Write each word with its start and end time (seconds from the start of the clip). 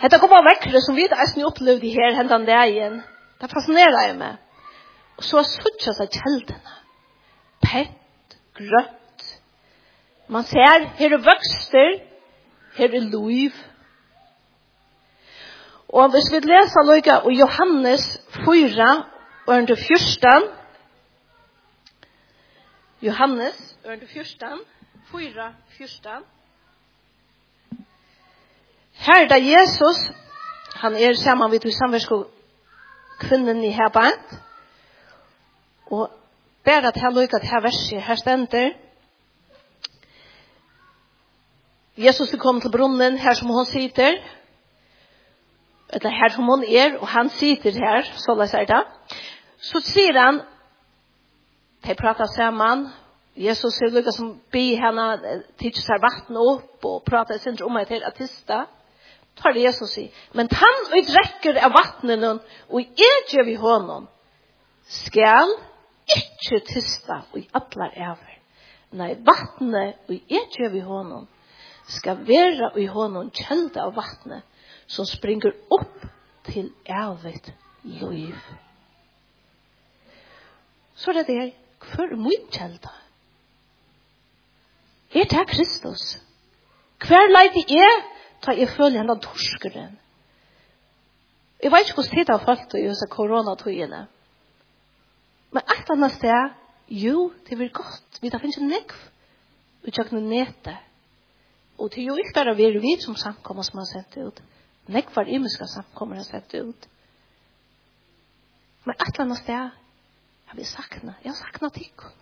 Hetta 0.00 0.18
kom 0.20 0.32
av 0.32 0.46
vekkre 0.48 0.80
som 0.80 0.96
vi 0.96 1.04
eisen 1.04 1.44
opplevde 1.44 1.90
her 1.92 2.14
hendan 2.16 2.46
dagen. 2.48 3.02
Det 3.40 3.50
fascinerer 3.52 4.06
jeg 4.06 4.16
meg. 4.16 4.38
Og 5.20 5.26
så 5.28 5.42
suttja 5.44 5.92
seg 5.96 6.14
kjeldene. 6.16 6.76
Pett, 7.60 8.38
grøtt. 8.56 9.26
Man 10.32 10.46
ser, 10.48 10.86
her 10.96 11.16
er 11.16 11.24
vøkster, 11.26 11.98
her 12.78 12.96
er 12.96 13.08
loiv. 13.12 13.56
Og 15.90 16.08
hvis 16.14 16.30
vi 16.32 16.40
leser 16.46 16.86
loika 16.86 17.18
og 17.26 17.32
Johannes 17.34 18.06
4, 18.40 18.90
og 19.46 19.54
under 19.56 19.76
14, 19.76 20.48
Johannes, 23.02 23.58
under 23.84 24.06
14, 24.06 24.60
4, 25.10 25.54
14, 25.76 26.24
Her 29.00 29.26
er 29.30 29.36
Jesus, 29.40 29.98
han 30.74 30.94
er 30.94 31.12
sammen 31.12 31.50
med 31.50 31.72
samversko 31.72 32.24
kvinnen 33.20 33.64
i 33.64 33.70
herbant, 33.72 34.32
og 35.86 36.10
bare 36.64 36.88
at 36.88 36.96
her 37.00 37.10
lukket 37.10 37.42
her 37.42 37.60
verset, 37.60 38.02
her 38.02 38.14
stender, 38.14 38.70
Jesus 41.96 42.32
er 42.32 42.38
kommet 42.38 42.62
til 42.62 42.72
brunnen 42.72 43.18
her 43.18 43.34
som 43.34 43.48
hun 43.48 43.64
sitter, 43.64 44.18
eller 45.92 46.10
her 46.10 46.28
som 46.34 46.44
hun 46.44 46.64
er, 46.64 46.98
og 46.98 47.08
han 47.08 47.28
sitter 47.28 47.72
her, 47.72 48.02
så 48.16 48.34
la 48.36 48.46
seg 48.46 48.68
det. 48.68 48.82
Så 49.60 49.80
sier 49.80 50.16
han, 50.16 50.42
de 51.86 51.96
prater 51.96 52.28
sammen, 52.36 52.84
Jesus 53.36 53.80
er 53.80 53.94
lukket 53.94 54.14
som 54.14 54.34
bi 54.52 54.74
henne, 54.76 55.08
tidser 55.60 56.04
vatten 56.04 56.36
opp, 56.36 56.84
og 56.84 57.02
prater 57.08 57.40
sin 57.40 57.56
om 57.64 57.80
etter 57.80 58.04
atista, 58.06 58.60
og 58.60 58.79
tar 59.42 59.56
Jesus 59.56 59.96
i. 59.98 60.06
Men 60.36 60.48
han 60.52 60.86
og 60.90 61.08
drekker 61.08 61.58
av 61.64 61.74
vattnet 61.74 62.24
og 62.68 63.00
jeg 63.00 63.26
gjør 63.32 63.46
vi 63.48 63.56
honom. 63.60 64.08
Skal 64.90 65.54
ikke 66.10 66.62
tysta 66.66 67.22
og 67.32 67.56
atlar 67.56 67.94
over. 68.10 68.38
Nei, 68.98 69.12
vattnet 69.26 70.10
og 70.10 70.16
jeg 70.30 70.48
gjør 70.56 70.72
vi 70.74 70.84
honom. 70.84 71.28
Skal 71.90 72.22
være 72.26 72.72
og 72.72 72.80
i 72.80 72.88
honom 72.90 73.30
kjelde 73.34 73.82
av 73.82 73.94
vattnet 73.98 74.46
som 74.90 75.06
springer 75.06 75.54
opp 75.70 76.02
til 76.50 76.72
evigt 76.86 77.52
liv. 77.84 78.34
Så 80.98 81.14
det 81.16 81.28
er 81.32 81.52
hver 81.80 82.16
min 82.18 82.48
kjelde? 82.52 82.90
Er 85.14 85.24
det 85.30 85.46
Kristus? 85.48 86.18
Hver 87.00 87.30
leid 87.32 87.56
er 87.72 88.02
ta 88.40 88.54
jeg 88.56 88.70
føler 88.76 89.00
henne 89.00 89.16
torskeren. 89.20 89.98
Jeg 91.62 91.72
vet 91.72 91.88
ikke 91.88 91.94
hvordan 92.00 92.16
tid 92.16 92.32
har 92.32 92.44
følt 92.44 92.74
i 92.78 92.86
disse 92.88 93.08
koronatøyene. 93.12 94.00
Men 95.52 95.62
alt 95.74 95.90
annet 95.92 96.14
sted, 96.16 96.54
jo, 96.88 97.32
det 97.48 97.58
blir 97.58 97.72
godt. 97.74 98.20
Vi 98.22 98.30
tar 98.30 98.40
finnes 98.42 98.58
en 98.58 98.70
nekv 98.70 98.94
Vi 99.82 99.92
tjøk 99.96 100.10
noe 100.12 100.20
nete. 100.20 100.74
Og 101.80 101.88
det 101.92 102.02
er 102.02 102.10
jo 102.10 102.16
ikke 102.20 102.34
bare 102.36 102.56
vi 102.56 102.66
er 102.68 102.80
vi 102.80 102.96
som 103.00 103.16
samkommer 103.16 103.64
som 103.64 103.78
har 103.80 103.88
sendt 103.88 104.16
ut. 104.20 104.42
Nekv 104.92 105.14
var 105.16 105.28
imiske 105.28 105.68
samkommer 105.72 106.20
har 106.20 106.26
sendt 106.28 106.52
ut. 106.54 106.88
Men 108.84 108.94
alt 108.98 109.20
annet 109.20 109.40
sted, 109.40 109.70
jeg 110.50 110.58
vil 110.58 110.66
sakna. 110.66 111.14
Jeg 111.24 111.32
har 111.32 111.38
sakna 111.38 111.70
tikkene. 111.72 112.16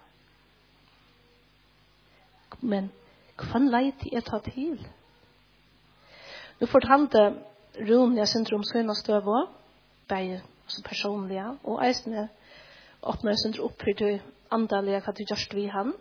Men 2.61 2.91
hva 3.39 3.61
leier 3.62 3.94
til 3.98 4.14
jeg 4.14 4.24
tar 4.27 4.42
til? 4.46 4.78
Nu 6.61 6.67
fortalte 6.67 7.34
Rune 7.78 8.19
jeg 8.19 8.28
synder 8.28 8.56
om 8.56 8.64
søgn 8.64 8.91
og 8.91 8.97
støv 8.97 9.28
også, 9.28 9.48
bare 10.09 10.41
som 10.67 10.83
personlige, 10.83 11.45
og 11.64 11.87
eisene 11.87 12.28
åpner 13.03 13.31
jeg 13.31 13.39
synder 13.45 13.64
opp 13.64 13.83
for 13.83 13.98
det 14.01 14.20
andalige 14.51 15.01
hva 15.05 15.14
du 15.14 15.23
gjørst 15.29 15.55
vi 15.55 15.67
han. 15.70 15.92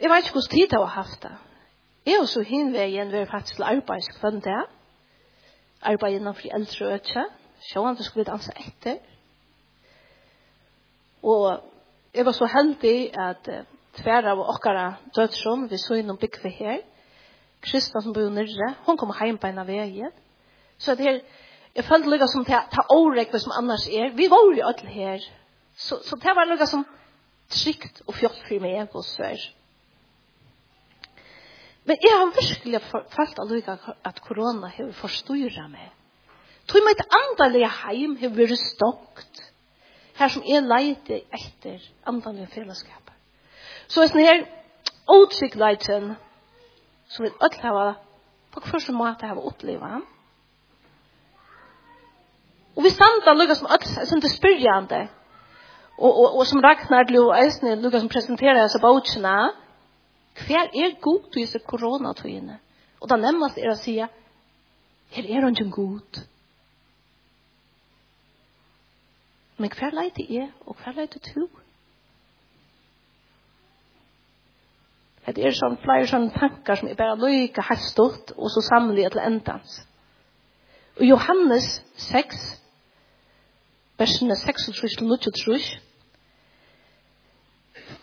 Jeg 0.00 0.10
vet 0.10 0.24
ikke 0.26 0.34
hvordan 0.34 0.54
tid 0.54 0.74
jeg 0.74 0.80
har 0.80 0.96
haft 0.96 1.22
det. 1.22 1.32
Jeg 2.06 2.14
er 2.14 2.20
også 2.24 2.42
hinveien 2.42 3.12
ved 3.12 3.26
faktisk 3.30 3.54
til 3.54 3.68
arbeidskvann 3.68 4.40
det, 4.42 4.62
arbeid 5.82 6.18
innenfor 6.18 6.48
eldre 6.56 6.86
og 6.86 6.94
ikke. 6.94 7.22
øtje, 7.22 7.24
sjåan 7.70 7.96
det 7.96 8.04
skulle 8.04 8.24
vi 8.24 8.30
danse 8.30 8.52
etter. 8.58 8.96
Og 11.22 11.60
jeg 12.14 12.26
var 12.26 12.32
så 12.32 12.48
heldig 12.50 12.96
at 13.18 13.50
tverre 13.94 14.32
av 14.32 14.40
okkara 14.42 14.94
dødsrom, 15.16 15.68
vi 15.70 15.78
så 15.78 15.94
innom 16.00 16.18
bygve 16.18 16.50
her, 16.50 16.80
Krista 17.62 18.00
som 18.02 18.14
bor 18.14 18.30
nere, 18.34 18.74
hon 18.86 18.98
kommer 18.98 19.18
heim 19.20 19.38
på 19.38 19.46
en 19.46 19.60
av 19.62 19.68
veien. 19.70 20.10
Så 20.78 20.96
det 20.98 21.06
her, 21.06 21.20
jeg 21.76 21.86
følte 21.86 22.10
lukka 22.10 22.26
som 22.30 22.44
ta, 22.44 22.64
ta 22.72 22.84
årekve 22.90 23.38
som 23.40 23.54
annars 23.54 23.86
er, 23.86 24.10
vi 24.18 24.28
var 24.30 24.48
jo 24.50 24.64
alle 24.66 24.90
her. 24.90 25.26
Så, 25.76 26.00
så 26.02 26.18
det 26.20 26.34
var 26.36 26.50
lukka 26.50 26.66
som 26.66 26.84
trygt 27.52 28.02
og 28.06 28.16
fjott 28.18 28.40
for 28.48 28.64
meg 28.64 28.90
på 28.92 29.02
svær. 29.06 29.46
Men 31.86 31.98
jeg 32.02 32.18
har 32.18 32.34
virkelig 32.34 32.80
følt 32.90 33.40
lukka 33.50 33.76
at 34.06 34.20
korona 34.26 34.70
har 34.74 34.90
forstyrret 34.98 35.70
meg. 35.70 35.90
Tog 36.70 36.84
meg 36.86 36.98
et 36.98 37.16
andalig 37.18 37.64
heim 37.82 38.18
har 38.20 38.34
vært 38.36 38.58
stokt. 38.60 39.40
Her 40.18 40.30
som 40.30 40.44
jeg 40.46 40.62
leite 40.66 41.22
etter 41.34 41.82
andalige 42.06 42.50
fellesskap. 42.52 43.10
Så 43.88 44.02
er 44.02 44.12
sånn 44.12 44.26
her, 44.26 44.44
Otryggheten 45.10 46.12
som 47.12 47.24
vi 47.24 47.30
öll 47.30 47.60
har 47.62 47.94
på 48.52 48.60
kvarsen 48.60 48.96
måte 48.96 49.28
hava 49.28 49.44
opplevd 49.48 49.84
han. 49.84 50.04
Og 52.76 52.84
vi 52.84 52.90
standa 52.90 53.34
lukka 53.36 53.54
som 53.54 53.68
öll 53.68 54.06
sindi 54.08 54.30
spyrjande 54.32 55.02
og, 55.98 56.08
og, 56.10 56.38
og 56.38 56.46
som 56.48 56.62
Ragnar 56.64 57.10
Ljo 57.12 57.28
Eisne 57.36 57.76
lukka 57.76 58.00
som 58.00 58.08
presenterar 58.08 58.70
seg 58.72 58.80
bautsina 58.80 59.52
hver 60.46 60.72
er 60.72 60.96
god 61.04 61.28
til 61.28 61.44
disse 61.44 61.60
koronatøyene 61.68 62.58
og 63.02 63.08
det 63.10 63.18
nemmast 63.20 63.58
er 63.58 63.72
å 63.72 63.76
si, 63.76 63.98
her 63.98 65.26
er 65.28 65.44
han 65.44 65.70
god 65.70 66.22
men 69.60 69.70
hver 69.76 69.92
leite 69.92 70.24
er 70.24 70.48
og 70.64 70.80
hver 70.80 70.96
leite 70.96 71.20
tur 71.20 71.50
Det 75.22 75.44
er 75.46 75.54
sånn 75.54 75.78
flere 75.84 76.08
sånne 76.10 76.34
tankar 76.34 76.80
som 76.80 76.88
er 76.90 76.98
bare 76.98 77.14
lykke 77.20 77.62
helt 77.68 77.84
stort, 77.86 78.32
og 78.34 78.50
så 78.50 78.64
samler 78.66 79.12
til 79.14 79.22
endans. 79.22 79.76
Og 80.98 81.06
Johannes 81.06 81.68
6, 82.10 82.40
versene 84.02 84.34
36-39, 84.40 85.70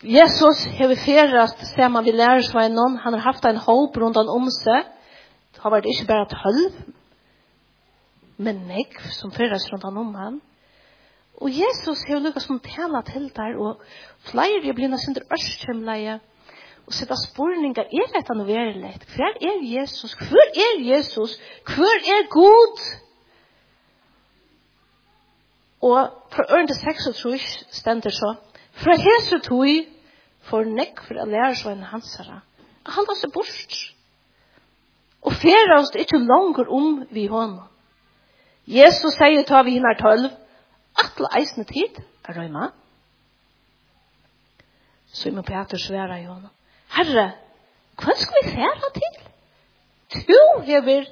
Jesus 0.00 0.64
har 0.78 0.94
ferast, 1.04 1.60
ser 1.74 1.90
man 1.92 2.06
vi 2.06 2.14
lærersveinen, 2.16 2.96
han 3.04 3.14
har 3.18 3.26
haft 3.26 3.44
en 3.44 3.60
håp 3.60 3.96
rundt 4.00 4.16
han 4.16 4.32
om 4.32 4.48
seg, 4.54 4.88
det 5.52 5.60
har 5.60 5.74
vært 5.74 5.88
ikke 5.92 6.08
bare 6.08 6.30
tølv, 6.32 6.78
men 8.40 8.64
nekv 8.70 9.10
som 9.12 9.34
ferast 9.34 9.68
rundt 9.68 9.84
han 9.84 10.00
om 10.00 10.14
han. 10.16 10.40
Og 11.40 11.52
Jesus 11.52 12.00
har 12.08 12.20
lukket 12.24 12.46
som 12.46 12.62
tala 12.64 13.02
til 13.04 13.28
der, 13.36 13.58
og 13.60 13.84
flere 14.30 14.72
blir 14.72 14.88
nesten 14.88 15.16
til 15.16 15.28
ørskjemleie, 15.36 16.18
og 16.86 16.94
sette 16.94 17.16
spurningar, 17.20 17.86
er 17.90 18.10
dette 18.14 18.34
noe 18.36 18.48
verilig? 18.48 18.92
Hver 19.14 19.36
er 19.40 19.62
Jesus? 19.64 20.14
Hver 20.18 20.50
er 20.66 20.82
Jesus? 20.84 21.36
Hver 21.68 22.08
er 22.16 22.28
God? 22.32 22.82
Og 25.80 26.10
fra 26.34 26.44
ørende 26.50 26.76
seks 26.76 27.08
og 27.08 27.16
trus 27.16 27.46
stender 27.72 28.12
så, 28.12 28.34
fra 28.82 28.96
hese 29.00 29.40
tog, 29.46 29.86
for 30.50 30.66
nekk 30.66 31.00
for 31.06 31.20
å 31.20 31.28
lære 31.28 31.54
seg 31.60 31.76
en 31.76 31.88
hansara. 31.92 32.40
Han 32.90 33.08
var 33.08 33.18
seg 33.20 33.32
bort. 33.32 33.80
Og 35.20 35.36
færa 35.36 35.80
oss 35.80 35.92
ikke 35.96 36.20
langer 36.20 36.70
om 36.72 37.02
vi 37.12 37.26
hånd. 37.28 37.58
Jesus 38.70 39.16
sier 39.18 39.44
ta 39.48 39.62
vi 39.66 39.76
hinner 39.76 39.98
tølv, 40.00 40.30
atle 41.00 41.28
eisne 41.36 41.66
tid, 41.68 42.00
er 42.28 42.38
røyma. 42.38 42.70
Simon 45.12 45.44
Peter 45.44 45.80
sværa 45.80 46.20
i 46.20 46.26
hånden. 46.28 46.50
Herre, 46.90 47.26
hva 48.00 48.14
skal 48.16 48.44
vi 48.44 48.54
fære 48.54 48.90
til? 48.96 49.18
Tu 50.10 50.62
hever 50.66 51.04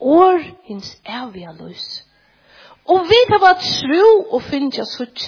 år 0.00 0.38
hins 0.64 0.98
evige 1.08 1.52
løs. 1.58 2.04
Og 2.84 3.00
vi 3.08 3.20
kan 3.28 3.40
være 3.40 3.60
tro 3.60 4.30
og 4.36 4.42
finne 4.42 4.82
oss 4.82 5.00
ut 5.00 5.22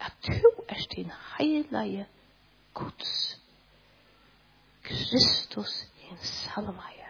at 0.00 0.12
tu 0.22 0.50
er 0.68 0.86
din 0.96 1.12
heilige 1.38 2.06
Guds. 2.74 3.40
Kristus 4.82 5.86
hins 5.96 6.28
salmaje. 6.28 7.08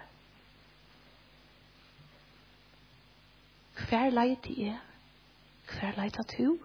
Hver 3.88 4.10
leid 4.10 4.46
i 4.46 4.64
er? 4.64 4.78
Hver 5.72 5.92
leid 5.96 6.36
tu? 6.36 6.58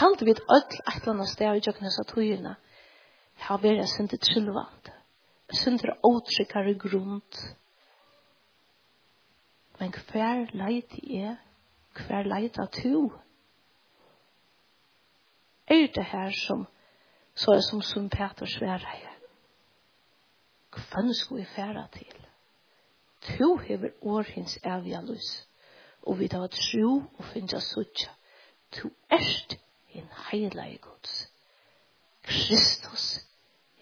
halde 0.00 0.24
vi 0.24 0.32
öll 0.32 0.80
atlan 0.84 1.20
av 1.20 1.28
steg 1.28 1.58
i 1.58 1.64
jøkken 1.66 1.84
hessa 1.84 2.04
tøyina, 2.08 2.54
har 3.44 3.60
vært 3.60 3.88
sindi 3.92 4.16
trillvand, 4.20 4.88
sindi 5.60 5.92
åtrykkare 6.08 6.74
grund. 6.80 7.40
Men 9.80 9.92
hver 10.10 10.48
leit 10.56 10.96
er, 11.04 11.36
hver 11.96 12.28
leit 12.28 12.58
er 12.60 12.72
to? 12.80 13.10
Er 15.70 15.86
det 15.94 16.08
her 16.12 16.32
som, 16.46 16.66
så 17.34 17.54
er 17.56 17.64
som 17.64 17.82
som 17.82 18.08
Peter 18.08 18.46
sværa 18.46 18.96
her? 18.96 19.16
Hvem 20.70 21.12
skulle 21.14 21.44
vi 21.44 21.54
færa 21.54 21.86
til? 21.92 22.16
To 23.36 23.56
hever 23.56 23.90
århins 24.02 24.58
evja 24.64 25.00
lys, 25.00 25.48
og 26.02 26.18
vi 26.18 26.28
tar 26.28 26.46
tro 26.46 27.02
og 27.18 27.24
finnes 27.32 27.64
suttja. 27.74 28.08
To 28.72 28.88
erst 29.10 29.58
heilige 30.30 30.78
Guds. 30.82 31.28
Kristus, 32.22 33.20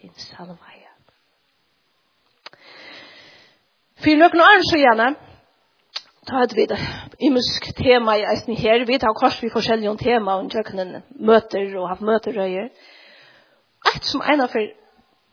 in 0.01 0.13
salvaja. 0.17 0.93
Fyrir 3.99 4.19
nøkken 4.19 4.41
år 4.41 4.63
så 4.71 4.79
gjerne, 4.79 5.09
ta 6.29 6.43
et 6.45 6.55
vid 6.57 6.75
imusk 7.29 7.71
tema 7.77 8.15
i 8.17 8.27
eisen 8.33 8.57
her. 8.57 8.85
Vi 8.87 8.99
tar 8.99 9.17
kors 9.17 9.43
vi 9.43 9.51
forskjellige 9.53 9.97
tema 9.99 10.39
om 10.39 10.51
kjøkkenen 10.51 11.03
møter 11.19 11.75
og 11.81 11.89
haft 11.89 12.07
møterøyer. 12.07 12.69
Et 13.95 14.05
som 14.05 14.23
ena 14.23 14.47
for 14.47 14.71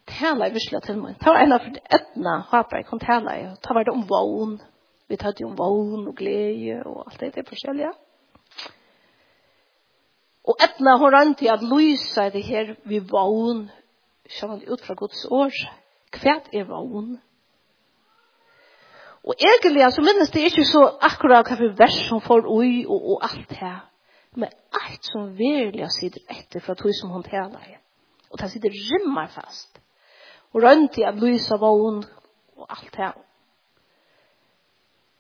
tala 0.08 0.48
i 0.48 0.56
virkelig 0.56 0.82
til 0.86 0.98
meg. 1.02 1.20
Ta 1.22 1.36
ena 1.42 1.60
for 1.62 1.78
etna 2.00 2.40
hapa 2.52 2.82
i 2.82 2.88
kan 2.90 3.02
tala 3.04 3.38
i. 3.38 3.46
Ta 3.64 3.74
var 3.74 3.84
det 3.84 3.94
om 3.94 4.08
vogn. 4.10 4.58
Vi 5.10 5.18
tar 5.22 5.36
det 5.38 5.46
om 5.46 5.58
vogn 5.58 6.08
og 6.08 6.16
glede 6.18 6.82
og 6.86 7.06
alt 7.06 7.20
det, 7.20 7.36
det 7.36 7.44
er 7.46 7.50
forskjellige. 7.50 7.94
Og 10.46 10.62
etna 10.62 10.98
har 11.02 11.18
han 11.18 11.34
til 11.36 11.50
at 11.50 11.64
lysa 11.66 12.30
det 12.30 12.44
her 12.46 12.76
vi 12.86 13.00
vogn, 13.00 13.66
sjåan 14.30 14.62
ut 14.70 14.82
fra 14.86 14.94
Guds 14.94 15.26
år. 15.32 15.54
Kvært 16.14 16.52
er 16.54 16.68
vogn. 16.70 17.18
Og 19.26 19.34
egentlig, 19.42 19.94
så 19.94 20.02
minnes 20.06 20.30
det 20.30 20.46
ikke 20.46 20.66
så 20.70 20.84
akkurat 21.02 21.48
hva 21.50 21.58
for 21.58 21.78
vers 21.80 21.98
som 22.10 22.22
får 22.22 22.46
ui 22.46 22.86
og, 22.86 23.08
og 23.16 23.24
alt 23.26 23.56
her. 23.58 23.80
Men 24.38 24.52
alt 24.70 25.08
som 25.10 25.32
virkelig 25.38 25.90
sitter 25.96 26.22
etter 26.30 26.62
fra 26.62 26.76
tog 26.78 26.94
som 26.94 27.10
hun 27.10 27.26
taler 27.26 27.64
i. 27.72 27.78
Og 28.30 28.40
det 28.40 28.52
sitter 28.52 28.70
rimmar 28.70 29.32
fast. 29.34 29.80
Og 30.54 30.62
rønt 30.64 30.98
i 30.98 31.08
at 31.08 31.18
lysa 31.18 31.58
vogn 31.58 32.04
og 32.56 32.68
alt 32.70 32.96
her. 33.02 33.18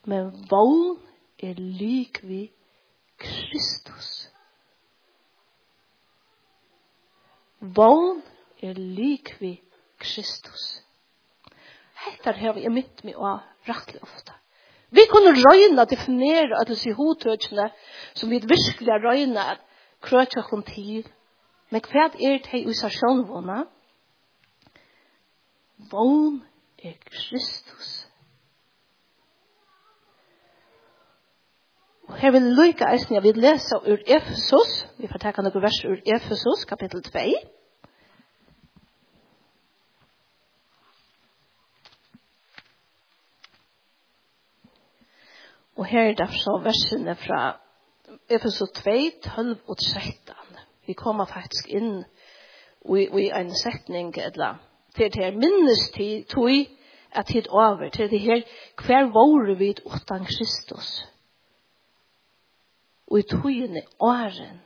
Men 0.05 0.29
vogn 0.51 0.99
er 1.41 1.57
lik 1.57 2.21
vi 2.23 2.51
Kristus. 3.17 4.29
vogn 7.73 8.21
er 8.61 8.73
likvi 8.77 9.59
Kristus. 9.99 10.81
Hettar 12.05 12.37
hef 12.37 12.59
jeg 12.61 12.71
mitt 12.73 13.03
med 13.07 13.17
å 13.17 13.37
rettelig 13.67 14.03
ofta. 14.03 14.35
Vi 14.95 15.05
kunne 15.09 15.33
røyna 15.35 15.85
definere 15.89 16.59
at 16.59 16.69
disse 16.69 16.93
hodtøkene 16.95 17.69
som 18.13 18.29
vi 18.29 18.39
virkelig 18.43 18.99
røyne 19.03 19.45
at 19.55 19.63
krøtja 20.05 20.43
hun 20.49 20.63
til. 20.67 21.05
Men 21.73 21.81
hva 21.81 22.09
er 22.13 22.39
det 22.45 22.61
i 22.61 22.75
seg 22.77 22.93
sjånvåna? 22.93 23.63
Vogn 25.91 26.43
er 26.79 26.95
Kristus. 27.09 28.04
Og 32.15 32.21
her 32.21 32.31
vil 32.31 32.41
lykke 32.41 32.85
eisen 32.93 33.15
jeg 33.15 33.23
vil 33.23 33.37
lese 33.37 33.75
ur 33.75 33.97
Efesus. 34.07 34.87
Vi 34.97 35.07
får 35.11 35.19
takke 35.19 35.43
noen 35.43 35.63
vers 35.63 35.79
ur 35.83 35.97
Efesus, 36.15 36.61
kapittel 36.65 37.01
2. 37.03 37.23
Og 45.75 45.85
her 45.85 46.01
er 46.01 46.15
derfor 46.21 46.61
versene 46.63 47.15
fra 47.15 47.41
Efesus 48.29 48.71
2, 48.79 48.93
12 49.35 49.59
og 49.67 49.77
13. 49.77 50.61
Vi 50.87 50.93
kommer 50.93 51.25
faktisk 51.25 51.67
inn 51.67 52.05
i, 52.95 53.01
i 53.23 53.25
en 53.41 53.51
setning, 53.63 54.13
eller 54.17 54.63
til 54.95 55.11
det 55.11 55.23
her 55.23 55.35
minnestid, 55.35 56.23
tog 56.31 56.49
at 57.11 57.25
tid 57.25 57.49
over, 57.49 57.89
til 57.89 58.09
det 58.09 58.19
her 58.19 58.41
hver 58.85 59.11
våre 59.19 59.57
vid 59.57 59.83
utan 59.85 60.25
Kristus 60.25 61.14
og 63.07 63.19
i 63.19 63.27
tøyene 63.29 63.81
åren. 63.99 64.61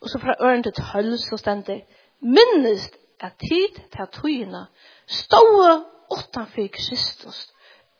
Og 0.00 0.08
så 0.08 0.18
fra 0.18 0.34
øren 0.40 0.62
til 0.62 0.72
tøll 0.72 1.18
så 1.18 1.36
stender 1.36 1.80
minnest 2.20 2.96
at 3.20 3.36
tid 3.38 3.80
til 3.92 4.12
tøyene 4.12 4.66
ståe 5.06 5.72
utenfor 6.10 6.68
Kristus 6.72 7.46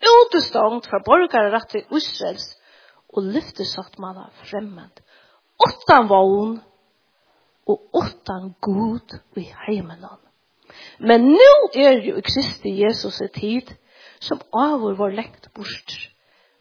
utestangt 0.01 0.89
fra 0.89 1.03
borgarrett 1.05 1.75
i 1.77 1.85
Israels 1.97 2.47
og 3.13 3.29
lyftesatt 3.35 3.99
manna 4.01 4.29
fremmed 4.45 5.03
utan 5.61 6.09
vogn 6.09 6.57
og 7.69 8.01
utan 8.01 8.55
god 8.65 9.19
i 9.37 9.45
heimenan. 9.67 10.21
Men 10.99 11.27
nu 11.35 11.53
er 11.75 12.01
jo 12.07 12.17
i 12.17 12.25
Kristi 12.25 12.73
Jesus 12.81 13.21
i 13.21 13.29
tid 13.35 13.75
som 14.21 14.41
avur 14.53 14.97
vår 14.97 15.17
lengt 15.19 15.51
bort 15.55 15.97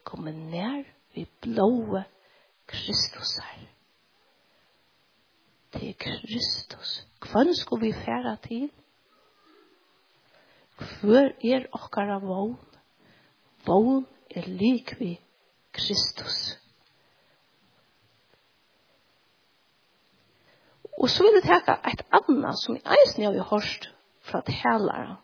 kommer 0.04 0.34
nær 0.34 0.84
vi 1.16 1.25
blåe 1.42 2.04
Kristus 2.69 3.39
Det 5.74 5.89
er 5.89 5.94
Kristus. 5.94 7.06
Hvem 7.31 7.54
skulle 7.54 7.86
vi 7.86 7.94
færa 7.94 8.36
til? 8.48 8.71
Hvor 11.01 11.27
er 11.54 11.66
okkara 11.71 12.19
vogn? 12.19 12.60
Vogn 13.66 14.07
er 14.36 14.48
lik 14.48 15.00
vi 15.00 15.19
Kristus. 15.74 16.60
Og 21.01 21.10
så 21.10 21.24
vil 21.24 21.33
jeg 21.36 21.44
teka 21.44 21.75
et 21.92 22.06
annet 22.12 22.62
som 22.63 22.75
i 22.75 22.86
eisen 22.95 23.24
har 23.24 23.50
hørt 23.51 23.94
fra 24.21 24.42
talere 24.42 25.18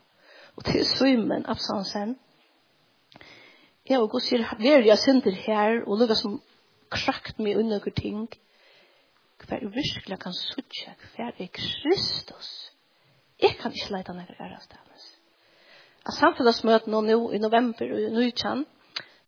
og 0.56 0.64
til 0.64 0.86
svimmen 0.86 1.46
Absansen. 1.46 2.18
Ja, 3.90 4.00
og 4.00 4.10
god 4.10 4.20
sier, 4.20 4.56
vi 4.58 4.68
er 4.68 4.86
jeg 4.86 4.98
synder 4.98 5.34
her, 5.46 5.84
og 5.86 5.98
lukka 5.98 6.14
som 6.14 6.40
krakt 6.90 7.38
meg 7.38 7.58
under 7.60 7.80
hver 7.82 7.94
ting, 7.96 8.28
hver 9.46 9.62
jeg 9.62 9.74
virkelig 9.74 10.18
kan 10.20 10.34
sutja, 10.34 10.94
hver 11.14 11.32
er 11.38 11.50
Kristus. 11.52 12.72
Jeg 13.42 13.56
kan 13.60 13.74
ikke 13.74 13.92
leida 13.92 14.14
nekker 14.16 14.38
æra 14.40 14.60
stavnes. 14.64 15.06
Av 16.06 16.14
samfunnsmøten 16.16 16.92
nå 16.94 17.02
nå 17.04 17.18
i 17.34 17.42
november 17.42 17.92
og 17.92 18.00
i 18.00 18.12
Nujtjan, 18.14 18.64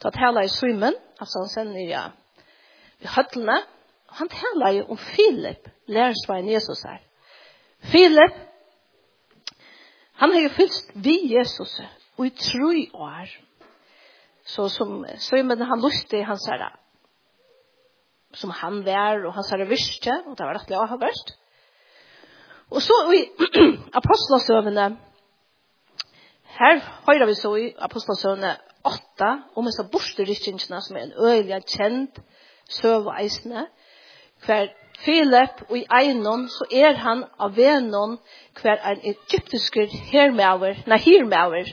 da 0.03 0.11
tala 0.15 0.45
i 0.47 0.53
Simon, 0.53 0.95
altså 1.21 1.43
han 1.43 1.53
sender 1.53 1.89
ja, 1.89 2.05
i 3.03 3.11
høtlene, 3.17 3.59
han 4.19 4.31
tala 4.33 4.73
jo 4.77 4.87
om 4.95 4.99
Filip, 5.11 5.69
lærersveien 5.87 6.49
Jesus 6.49 6.83
her. 6.87 7.03
Filip, 7.93 8.39
han 10.19 10.33
har 10.33 10.41
jo 10.47 10.55
fyllt 10.57 10.95
vi 10.95 11.19
Jesus 11.35 11.81
og 12.17 12.27
i 12.27 12.31
tro 12.31 12.73
år. 12.95 13.29
Så 14.49 14.69
som 14.69 15.05
Simon, 15.19 15.61
han 15.61 15.83
lustig, 15.83 16.25
han 16.27 16.41
sier 16.41 16.63
det, 16.63 16.73
som 18.39 18.51
han 18.55 18.81
var, 18.87 19.25
og 19.27 19.35
hans 19.35 19.51
herre 19.53 19.69
virke, 19.69 20.15
og 20.27 20.39
det 20.39 20.47
var 20.47 20.57
rettelig 20.59 20.79
avhøverst. 20.79 21.35
Og 22.71 22.83
så 22.83 22.97
i 23.17 23.23
apostlesøvende, 24.01 24.89
her 26.59 26.81
høyre 27.07 27.27
vi 27.27 27.35
så 27.35 27.55
i 27.57 27.69
apostlesøvende 27.79 28.57
8, 28.85 29.31
om 29.57 29.67
disse 29.69 29.85
borsterikkingsene 29.93 30.83
som 30.83 30.97
er 30.97 31.09
en 31.09 31.17
øyelig 31.19 31.63
kjent 31.75 32.21
søveisene, 32.81 33.67
hver 34.47 34.69
Philip 35.03 35.63
og 35.69 35.77
i 35.79 35.85
einon 35.95 36.49
så 36.51 36.67
er 36.75 36.97
han 36.99 37.23
av 37.39 37.55
venon 37.57 38.17
hver 38.61 38.81
en 38.91 39.05
egyptisker 39.13 39.87
hermauer, 40.11 40.83
nei 40.91 40.99
hermauer, 41.05 41.71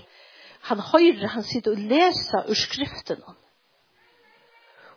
han 0.70 0.82
høyre, 0.92 1.30
han 1.34 1.46
sitter 1.46 1.74
og 1.74 1.88
leser 1.90 2.50
ur 2.50 2.58
skriften. 2.58 3.24
om 3.26 3.45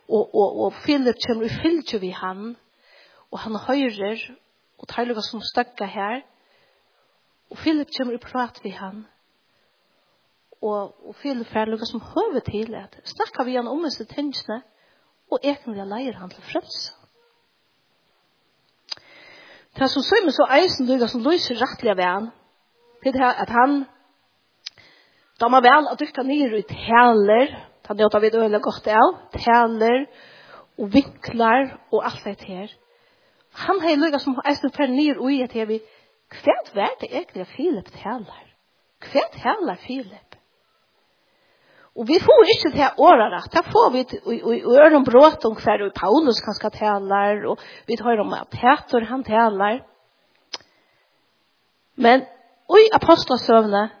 og, 0.09 0.35
og, 0.35 0.59
og 0.63 0.73
Filip 0.85 1.15
kommer 1.27 1.45
i 1.45 1.55
fylgje 1.61 1.99
vi 2.01 2.09
han, 2.09 2.55
og 3.31 3.39
han 3.39 3.55
høyrer, 3.67 4.21
og 4.79 4.87
tar 4.89 5.05
lukka 5.05 5.21
som 5.21 5.41
støkka 5.43 5.85
her, 5.85 6.21
og 7.49 7.57
Filip 7.57 7.91
kommer 7.97 8.17
i 8.17 8.23
prat 8.23 8.59
vi 8.63 8.69
han, 8.73 9.05
og, 10.61 10.95
og 11.07 11.15
Filip 11.21 11.47
fer 11.53 11.69
lukka 11.69 11.85
som 11.85 12.01
høver 12.01 12.41
til 12.47 12.73
at 12.75 12.97
snakker 13.05 13.45
vi 13.45 13.55
han 13.55 13.67
om 13.67 13.83
disse 13.85 14.05
tingene, 14.09 14.61
og 15.31 15.39
egentlig 15.43 15.85
leier 15.85 16.17
han 16.17 16.33
til 16.33 16.43
frelse. 16.51 16.95
Det 19.77 19.87
som 19.93 20.03
sømmer 20.03 20.33
så 20.33 20.47
eisen 20.57 20.89
lukka 20.89 21.07
som 21.07 21.23
løser 21.23 21.61
rettelig 21.61 21.93
av 21.93 22.03
han, 22.03 22.29
det 23.03 23.15
er 23.15 23.43
at 23.45 23.53
han, 23.53 23.85
Da 25.39 25.47
man 25.47 25.63
vel 25.63 25.85
at 25.87 25.99
dykka 25.99 26.23
nir 26.27 26.51
ut 26.51 26.71
heller, 26.75 27.53
Da 27.89 27.95
njóta 27.97 28.19
vi 28.21 28.29
det 28.29 28.37
veldig 28.37 28.61
godt 28.61 28.87
av. 28.93 29.15
Tæner 29.33 30.03
og 30.77 30.91
vinklar 30.93 31.71
og 31.91 32.03
alt 32.05 32.25
det 32.25 32.45
her. 32.45 32.67
Han 33.65 33.79
har 33.81 33.97
lukket 33.97 34.21
som 34.21 34.37
eisen 34.45 34.69
fer 34.75 34.91
nyr 34.93 35.17
ui 35.17 35.41
at 35.41 35.55
jeg 35.57 35.67
vil 35.67 35.81
hva 36.29 36.85
er 36.85 36.97
det 37.01 37.09
egentlig 37.09 37.47
Filip 37.55 37.87
tæner? 37.97 38.43
Hva 39.09 39.23
tæner 39.33 39.79
Filip? 39.81 40.35
Og 41.97 42.05
vi 42.07 42.19
får 42.21 42.43
ikke 42.53 42.71
til 42.75 43.01
årene. 43.01 43.39
Da 43.53 43.63
får 43.65 43.89
vi 43.95 44.03
i 44.37 44.61
øren 44.61 45.03
brått 45.03 45.45
om 45.49 45.57
hver 45.57 45.87
og 45.87 45.93
Paulus 45.97 46.41
kan 46.45 46.53
skal 46.53 46.71
tæner 46.77 47.47
og 47.49 47.57
vi 47.87 47.97
tar 47.97 48.21
om 48.21 48.33
at 48.33 48.53
Peter 48.53 49.05
han 49.05 49.23
tæner. 49.23 49.81
Men 51.95 52.21
i 52.21 52.89
apostelsøvne, 52.93 53.81
apostelsøvnet 53.81 53.91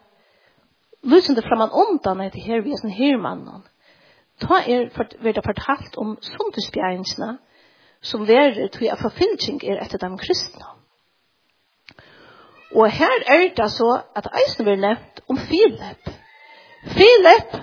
lusende 1.03 1.41
framman 1.41 1.73
undan 1.73 2.21
etter 2.21 2.45
her 2.45 2.61
vi 2.61 2.71
er 2.71 2.81
sånn 2.81 2.93
hermannen 2.93 3.65
ta 4.41 4.61
er 4.63 4.89
verda 5.23 5.43
fortalt 5.45 5.97
om 5.97 6.17
sundagsbjergensene 6.21 7.37
som 8.01 8.27
verer 8.27 8.69
til 8.73 8.87
at 8.91 9.01
forfylking 9.01 9.63
er 9.63 9.81
etter 9.83 10.01
dem 10.01 10.17
kristne. 10.17 10.65
Og 12.75 12.91
her 12.91 13.25
er 13.27 13.47
det 13.57 13.71
så 13.73 14.01
at 14.15 14.29
eisen 14.41 14.65
blir 14.65 14.79
nevnt 14.79 15.21
om 15.29 15.37
Philip. 15.49 16.11
Philip, 16.95 17.55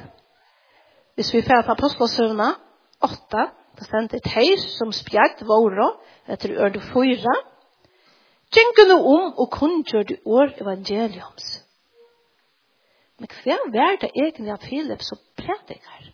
hvis 1.15 1.35
vi 1.35 1.43
fer 1.43 1.63
på 1.67 1.77
apostelsøvna, 1.77 2.49
8, 3.03 3.47
det 3.79 3.87
stender 3.87 4.17
et 4.17 4.33
heis 4.35 4.65
som 4.79 4.93
spjagt 4.93 5.45
våre, 5.47 5.93
etter 6.29 6.57
ørde 6.59 6.81
fyra, 6.81 7.37
4, 7.37 7.57
Tjenkene 8.55 8.95
om 8.95 9.33
og 9.37 9.51
kunngjør 9.53 10.03
det 10.03 10.19
år 10.25 10.53
evangeliums. 10.63 11.47
Men 13.19 13.33
hva 13.33 13.57
er 13.83 13.99
det 14.03 14.13
egentlig 14.15 14.53
av 14.53 14.63
Philip 14.63 15.03
som 15.03 15.19
prædikar? 15.41 16.13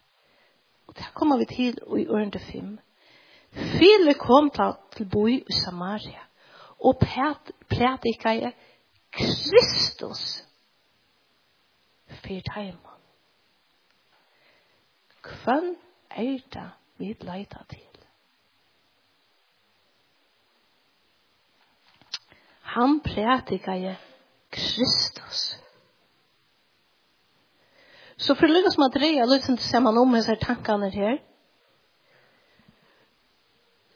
Og 0.92 0.98
det 0.98 1.14
kommer 1.14 1.36
vi 1.36 1.44
til 1.44 1.78
i 1.98 2.06
ørende 2.06 2.38
fem. 2.38 2.78
Fyle 3.52 4.14
kom 4.14 4.50
til 4.50 4.72
til 4.96 5.08
boi 5.12 5.34
i 5.34 5.52
Samaria, 5.64 6.20
og 6.84 6.98
prædikket 7.70 8.54
Kristus 9.12 10.44
fyrt 12.08 12.48
heimann. 12.54 13.02
Hvem 15.44 15.76
er 16.10 16.38
det 16.52 16.70
vi 16.98 17.16
leita 17.20 17.58
til? 17.70 18.04
Han 22.62 23.00
prædikket 23.00 23.96
Kristus. 24.50 25.61
Så 28.22 28.34
för 28.34 28.48
lyckas 28.48 28.78
man 28.78 28.90
dreja 28.90 29.24
lite 29.24 29.52
inte 29.52 29.62
ser 29.62 29.80
man 29.80 29.98
om 29.98 30.14
här 30.14 30.36
tankarna 30.36 30.88
här. 30.88 31.22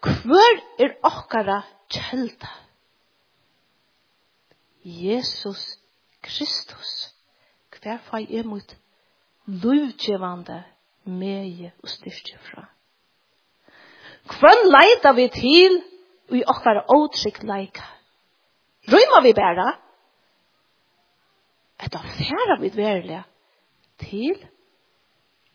Kvör 0.01 0.61
er 0.79 0.99
okkara 1.03 1.63
kjelda. 1.89 2.49
Jesus 4.83 5.79
Kristus. 6.21 7.15
Kvär 7.71 7.99
fai 7.99 8.27
er 8.39 8.45
mot 8.45 8.77
luvgevande 9.45 10.65
meie 11.05 11.71
og 11.83 11.89
styrke 11.89 12.39
fra. 12.49 12.67
Kvön 14.27 14.67
leita 14.75 15.13
vi 15.13 15.29
til 15.29 15.79
i 16.35 16.43
okkara 16.43 16.83
åtrygg 16.89 17.45
leika. 17.45 17.87
Rymar 18.91 19.23
vi 19.23 19.35
bæra? 19.35 19.71
Etta 21.79 21.99
færa 22.19 22.61
vi 22.61 22.75
verlega 22.75 23.23
til, 24.01 24.49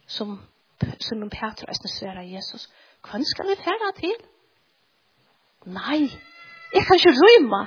som, 0.08 0.40
som 1.00 1.30
Peter 1.30 1.70
eisne 1.70 1.92
sværa 1.98 2.24
Jesus, 2.26 2.70
hvem 3.06 3.24
skal 3.32 3.50
vi 3.50 3.56
færa 3.64 3.92
til? 4.00 4.18
Nei, 5.66 6.02
jeg 6.74 6.84
kan 6.86 6.98
ikke 6.98 7.14
rymme. 7.22 7.62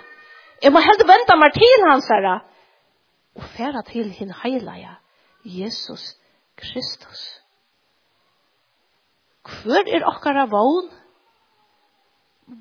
Jeg 0.62 0.72
må 0.72 0.80
heldig 0.82 1.06
vente 1.06 1.36
meg 1.38 1.54
til 1.54 1.86
hans 1.90 2.10
herre. 2.10 2.36
Og 3.34 3.44
færa 3.56 3.82
til 3.86 4.10
hin 4.10 4.32
heilaja, 4.42 4.94
Jesus 5.44 6.14
Kristus. 6.56 7.22
Hvor 9.44 9.82
er 9.96 10.06
okkara 10.06 10.46
vogn? 10.50 10.90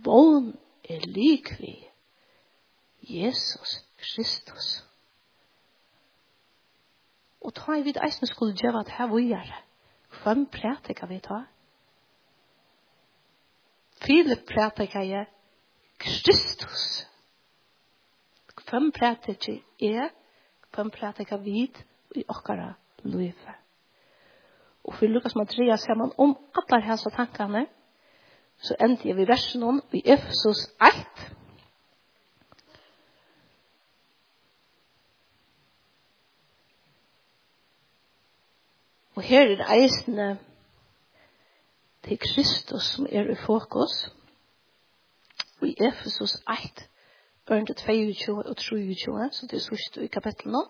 Vogn 0.05 0.53
er 0.89 1.05
lik 1.08 1.51
vi. 1.60 1.75
Jesus 3.01 3.77
Kristus 3.98 4.84
ta 7.63 7.77
i 7.77 7.84
vid 7.84 7.98
eisen 8.03 8.27
skulle 8.27 8.55
gjøre 8.55 8.79
at 8.79 8.89
her 8.98 9.08
vi 9.08 9.12
vågjere. 9.12 9.60
Hvem 10.24 10.46
prater 10.46 10.93
kan 10.93 11.10
vi 11.10 11.20
ta? 11.20 11.43
Filip 14.03 14.46
kan 14.91 15.08
jeg 15.10 15.25
Kristus. 16.00 17.08
Hvem 18.70 18.91
prater 18.91 19.29
ikke 19.29 19.63
jeg? 19.79 20.10
Hvem 20.75 20.89
prater 20.91 21.24
kan 21.24 21.46
vi 21.46 21.72
i 22.15 22.24
okkara 22.27 22.74
livet? 23.03 23.55
Og 24.84 24.93
for 24.93 25.05
Lukas 25.05 25.36
Matria 25.36 25.77
ser 25.77 25.96
man 25.96 26.12
om 26.17 26.38
alle 26.55 26.82
hans 26.84 27.08
tankene, 27.15 27.67
så 28.58 28.75
endte 28.82 29.08
jeg 29.08 29.17
ved 29.17 29.25
versen 29.25 29.63
om 29.63 29.82
i 29.91 30.01
Efesus 30.05 30.67
1, 30.82 31.36
Og 39.24 39.30
her 39.30 39.51
er 39.56 39.70
eisene 39.72 40.39
til 42.03 42.18
Kristus 42.20 42.84
som 42.84 43.06
er 43.10 43.30
i 43.32 43.36
fokus. 43.46 43.94
Og 45.62 45.68
i 45.68 45.75
Efesus 45.80 46.34
1, 46.51 46.89
Ørende 47.51 47.74
22 47.74 48.46
og 48.46 48.58
23, 48.58 49.30
så 49.32 49.48
det 49.48 49.53
er 49.53 49.63
sørst 49.63 49.98
i 49.98 50.08
kapittel 50.08 50.51
nå. 50.51 50.65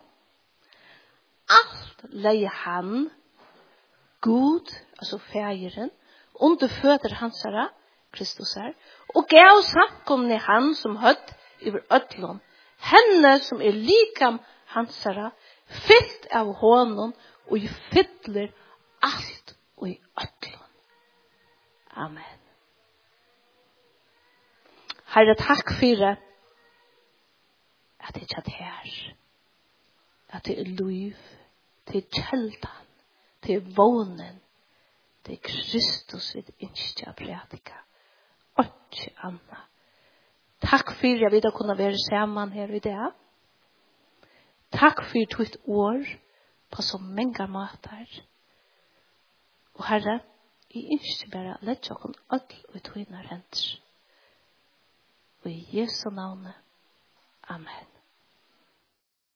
Alt 1.49 2.05
leie 2.27 2.51
han, 2.59 3.09
god, 4.21 4.69
altså 4.99 5.17
fægeren, 5.17 5.89
under 6.35 6.67
føtter 6.67 7.15
hans 7.15 7.41
herre, 7.41 7.69
Kristus 8.11 8.53
her, 8.53 8.71
og 9.15 9.25
gav 9.33 9.65
samkomne 9.73 10.37
han 10.37 10.75
som 10.75 11.01
høtt 11.01 11.35
over 11.65 11.81
ødlån, 11.97 12.41
henne 12.93 13.37
som 13.49 13.61
er 13.61 13.81
likam 13.89 14.39
hans 14.77 15.03
herre, 15.03 15.31
fyllt 15.89 16.29
av 16.31 16.53
hånden 16.53 17.17
og 17.47 17.57
i 17.57 17.67
fytler 17.67 18.47
alt 19.01 19.55
og 19.77 19.89
i 19.89 19.99
ötlun. 20.19 20.69
Amen. 21.95 22.39
Herre, 25.13 25.35
takk 25.37 25.75
fyrir 25.79 26.15
at 27.99 28.15
det 28.15 28.31
er 28.37 28.49
her. 28.49 29.13
At 30.29 30.45
det 30.45 30.59
er 30.59 30.63
liv, 30.65 31.13
det 31.87 31.95
er 31.95 32.21
kjeldan, 32.21 32.87
det 33.43 33.55
er 33.55 33.75
vånen, 33.75 34.39
det 35.25 35.33
er 35.33 35.43
Kristus 35.43 36.35
vid 36.35 36.49
innskja 36.59 37.11
prædika. 37.11 37.77
Åttje 38.57 39.13
anna. 39.23 39.61
Takk 40.61 40.95
fyrir 40.99 41.27
at 41.27 41.33
vi 41.33 41.39
da 41.39 41.51
kunne 41.51 41.77
være 41.77 41.97
saman 42.09 42.51
her 42.51 42.67
i 42.67 42.79
dag. 42.79 43.11
Takk 44.71 45.03
fyrir 45.11 45.29
tvitt 45.35 45.57
år 45.67 46.03
på 46.73 46.81
så 46.81 46.97
mange 46.97 47.47
måter. 47.47 48.05
Og 49.73 49.85
Herre, 49.87 50.19
jeg 50.73 50.97
ønsker 50.97 51.29
bare 51.33 51.55
å 51.55 51.65
lette 51.69 51.93
dere 51.93 52.13
alle 52.33 52.61
ut 52.73 52.93
henne 52.95 53.23
rent. 53.29 53.63
Og 55.43 55.51
i 55.51 55.59
Jesu 55.77 56.09
navn. 56.09 56.47
Amen. 57.53 57.92